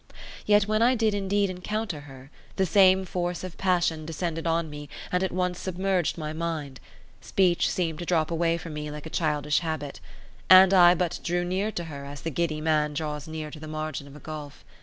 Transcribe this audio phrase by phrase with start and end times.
[0.47, 4.89] Yet when I did indeed encounter her, the same force of passion descended on me
[5.11, 6.79] and at once submerged my mind;
[7.21, 9.99] speech seemed to drop away from me like a childish habit;
[10.49, 13.67] and I but drew near to her as the giddy man draws near to the
[13.67, 14.65] margin of a gulf.